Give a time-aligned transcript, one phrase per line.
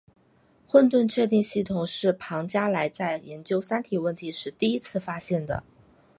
[0.67, 5.63] 混沌确定系统是庞加莱在研究三体问题时第一次发现的。